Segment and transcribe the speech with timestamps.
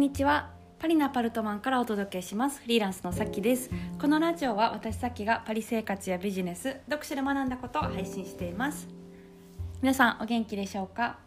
[0.00, 0.48] んにちは。
[0.78, 2.62] パリのアパルトマンからお届けします。
[2.62, 3.68] フリーランスのさきです。
[4.00, 8.88] このラジオは私さっきがパリ生活やビジネス読書で学んだことを配信しています。
[9.82, 11.18] 皆さんお元気でしょうか？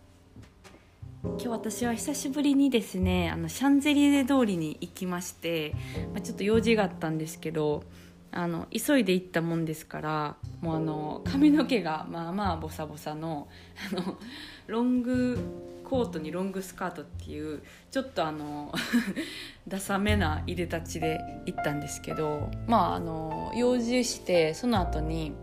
[1.21, 5.76] 今日私は久しぶりにですねあのシャンゼリゼ通りに行きまして、
[6.12, 7.84] まあ、ちょっと用事があったんですけど
[8.32, 13.48] あの急いで行ったもんですからもうあの髪の毛がまあまあボサボサの
[13.92, 14.18] あの
[14.65, 18.74] ロングコートにロングスカートっていうちょっとあの
[19.68, 25.33] ダサめないでたちで行ったんですけどまああの用事してその後に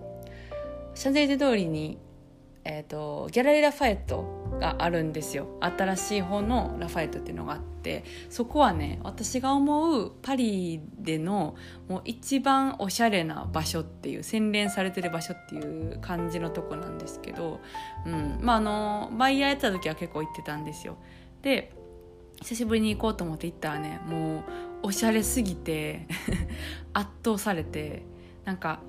[0.95, 1.99] シャンゼリゼ通りに
[2.65, 5.47] えーと、ギャラリー・ラファエットがあるんですよ。
[5.61, 11.57] 新しい方のラファエットっていうのがあってそこはね私が思うパリでの
[11.89, 17.61] もう一番おしゃれな場所っていう洗練されてる場所っていう感じのとこなんですけど、
[18.05, 18.39] うん。
[18.43, 20.97] まあ、あのバイヤーやった時は結構行ってたんですよ。
[21.43, 21.73] で
[22.43, 26.07] 久しぶりに行こうと思って行ったらねもうおしゃれすぎて
[26.93, 28.03] 圧倒されて
[28.45, 28.81] なんか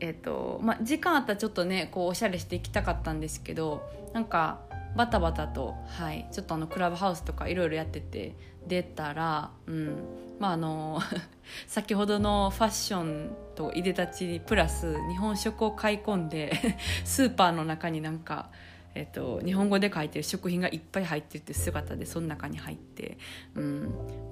[0.00, 4.60] えーとまあ、時間あったらちょっとねこうおしゃれしていきたかったんですけどなんか
[4.96, 8.34] バタバタと、はい、ちょっとあのクラブハウスとかいろいろやってて
[8.66, 9.96] 出たら、うん
[10.38, 11.00] まあ、あの
[11.66, 16.52] 先ほどのファッションといでたちプラス日本食を買い込んで
[17.04, 18.50] スーパーの中になんか。
[18.96, 23.18] えっと、日本語で書いてる食品がいっぱい入ってるって姿でその中に入って、
[23.56, 23.82] うん、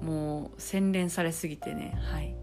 [0.01, 2.33] もう洗練されすぎてね、はい、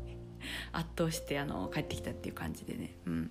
[0.72, 3.30] 圧倒してあの帰ってきたっていう感じでね、うん、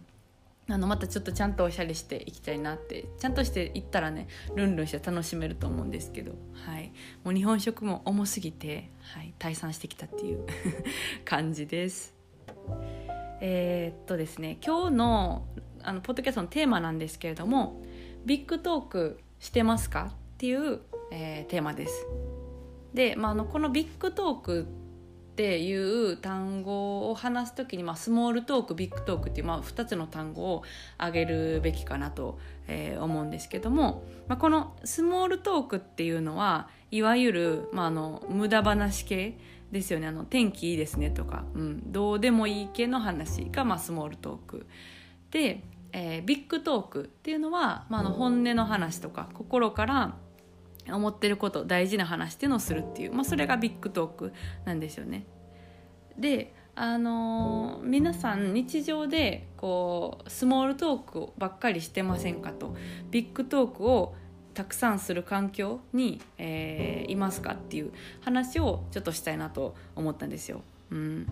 [0.69, 6.91] あのまたちょっとちゃんとおしゃれしていきたいなってちゃんとしていったらねルンルンして楽しめると思うんですけど、はい、
[7.23, 10.45] もう日本食も重すぎて、はい、退散してきたっていう
[11.25, 12.15] 感じです。
[13.41, 15.47] えー、っとですね今日の
[15.81, 17.81] あのポッドキャストのテーマなんですけれども
[18.25, 22.05] 「ビッグトークしてますか?」っていう、えー、テーマです。
[22.93, 24.67] で、まあ、あのこのビッグトーク
[25.39, 30.63] っていう単語を話す時に、まあ、スモールトークビッグトークっていう、まあ、2つの単語を
[30.97, 39.37] 挙げるべきかなと、えー、思うんですけども、まあ、このスモールトークっていうのはいわゆる、まあ、あの無駄話系
[39.71, 40.07] ですよね。
[40.07, 44.67] あの天気いいですねとか、うん、どうでもいい系の話が、まあ、スモールトーク
[45.31, 45.63] で、
[45.93, 50.15] えー、ビッグトークっていうのは、まあ、あの本音の話とか心から
[50.91, 54.33] 思ってること大事な話っていうのをするっていう、まあ、それがビッグトーク
[54.65, 55.25] なんですよね。
[56.17, 62.73] であのー、皆さん日常でこうスモールトークばっかりしてませんかと
[63.11, 64.15] ビッグトークを
[64.53, 70.61] たくさんする環境に、えー、いますかっていう話をちょっとしたいなと思ったんですよ。
[70.91, 71.27] うん、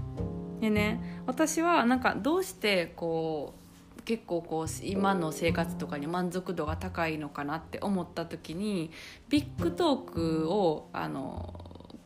[0.60, 3.67] でね私はなんかどうしてこう
[4.08, 8.90] 結構こう今の生活とかに満足度が高いのかなって思った時に
[9.28, 10.12] ビッグトー
[10.46, 11.54] クをあの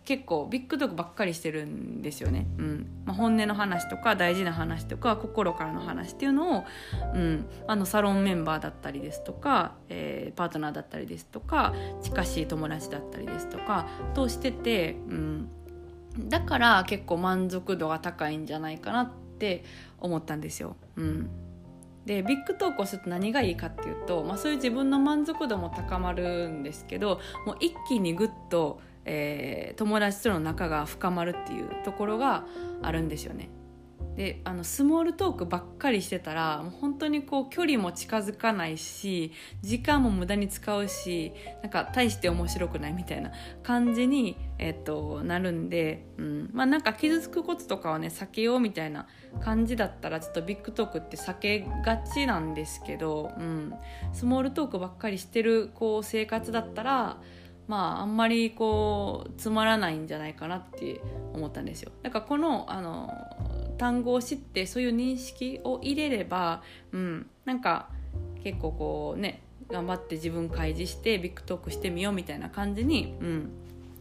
[0.03, 3.03] 結構ビッグトークばっかりしてるんですよね、うん。
[3.05, 6.63] まあ、本音の話とか大事な話とか心からの話っていうのを、
[7.13, 15.49] うん、あのサロンメンバーだったりですとか、えー、パートナーだったりですとか近しい友達だったりですとかとしてて、うん、
[16.29, 19.63] だから結構満足度が高いんじゃないかなって
[19.99, 20.75] 思ったんですよ。
[20.95, 21.29] うん。
[22.05, 32.45] でビッグトークをすると何がいいかっていうと、まあ、そういう自分の満足度も高まるんですけどもう一気にグッと、えー、友達との仲が深まるっていうところが
[32.81, 33.49] あるんですよね。
[34.15, 43.31] であのスモールトークばっかりしてたらもう本当にこう距離も近づかないし時間も無駄に使うしなんか大して面白くないみたいな
[43.63, 49.07] 感じに、えっと、なるんで、うんまあ、なんか傷つくこととかはね避けようみたいな
[49.39, 53.73] 感じだったらちょっとビッグトークって避けがちなんですけど、うん、
[54.13, 57.17] スモールトークばっかりしてるこう生活だったら
[57.67, 60.99] まああんまりこうつまらないんじゃないかなって
[61.33, 61.91] 思ったんですよ。
[62.03, 63.09] だからこのあの
[63.81, 66.61] 単語を知ってそういう認識を入れれば、
[66.91, 67.89] うん、なんか
[68.43, 73.49] 結構こうね頑張って自分開示してビッグトークしてみようみたいな感じに、うん、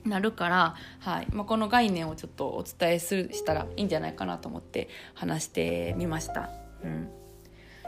[0.04, 6.50] なるから、はいまあ、この概念をちょっとお伝えするしたらいいんじゃないかなと思って話してみました。
[6.84, 7.19] うん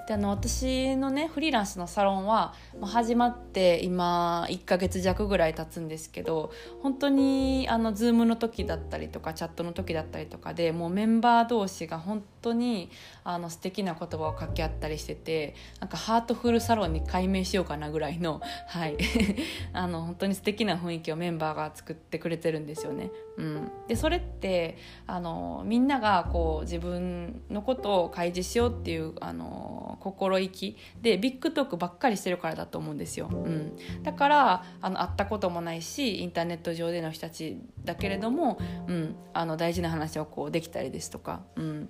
[0.07, 6.51] であの私のねフリーランスのサロンは、始まって今1ヶ月弱ぐらい経つんですけど
[6.83, 12.91] 本当にあの Zoom の時だったりとかチャットの時だったりとかでもうメンバー同士が本当に
[13.25, 18.97] あの素敵な言葉を掛け合ったりしててなんかハートフルサロンに改名しようかなぐらいの, はい
[19.73, 23.11] あの本当に素敵な雰囲気をメンバーが作ってくれてるんですよね。
[23.39, 24.77] うん、でそれって
[25.07, 30.77] あのみんながこう自分のことを開示しようっていうあのの心意気。
[31.01, 38.59] でビッグトークばっかりしてるからだと思うんですよ、うん、だからあの会ったこともないしインターネット上での人たちだけれども、
[38.89, 41.89] うん、あの大事な話をこうできたりですとか、うん、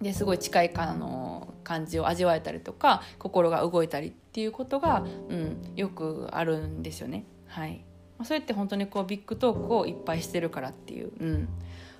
[0.00, 7.24] ですごい近いかの感じを味わえたりとか心が動いたりっていうことが、うん、よくあるんですよね。
[7.46, 7.84] はい。
[8.18, 11.48] まあ、それって本当にこうビッグトークをいっぱいしてるからっていう、うん、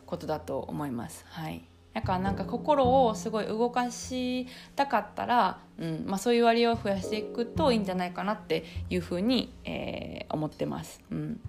[0.06, 1.24] ことだと思います。
[1.28, 1.68] はい。
[1.96, 4.46] だからなんか心をすごい動かし
[4.76, 11.00] たかったら、うんまあ、そういう割合を増やしていくといいんじゃないかなっていうふうに、えー、思ってます。
[11.10, 11.40] うん、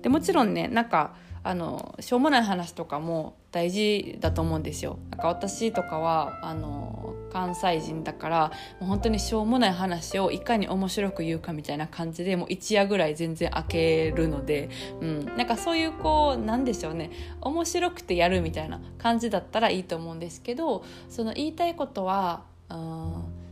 [0.00, 4.98] でもちろんねなんかあのしょうもない話とかも大事だと思うんですよ。
[5.10, 17.10] なんか私とかはあの関西人だからもう本当にしょうもない話をいかに面白く言うかみたいな感じでもう一夜ぐらい全然開けるので、うん、なんかそういうこうなんでしょうね
[17.40, 22.44] 面白くてやるみたいな感じだったらいいと思うんですけどその言いたいことは、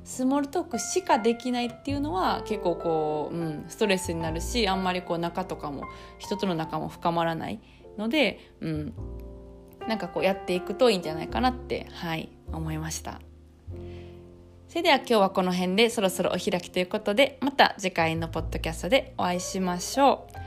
[0.05, 5.85] スモールトークしかできないっていうのは結構こう、うん、ストレスになるしあんまりこう仲とかも
[6.19, 7.61] 人との仲も深まらない。
[8.01, 8.95] ので、うん、
[9.87, 13.21] なんかこうやっていくといいんじゃないかなってはい思いました。
[14.69, 20.41] それでは今日はこの辺でそろそろお開きということでまた次回のポッドキャストでお会いしましょう。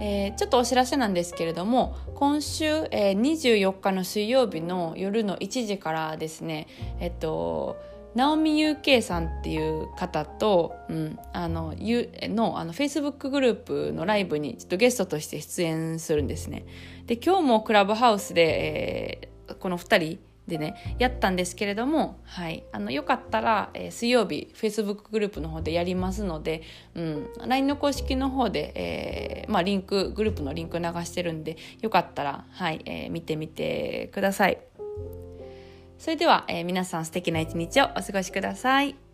[0.00, 6.68] えー、ちょっとお知らせなんですけれども今週、えー、24日の水曜日の夜の1時からですね
[7.00, 7.76] えっと
[8.14, 16.66] ナオミ UK さんっていう方と、うん、あののあの Facebook グループのライブにちょっとゲストとして出演するんですね。
[17.06, 20.18] で今日もクラブハウスで、えー、この2人
[20.48, 26.62] でねやったんですけれども、はい、あのよかったら、えー、水曜日 Facebook グループの方でやりますので、
[26.94, 34.58] うん、LINE の公式の方で、えーまあ、リンクグループのリンク流してるんでよかったら、はいえー、見てみてください。
[35.98, 39.07] それでは、えー、皆さん素敵な一日をお過ごしください。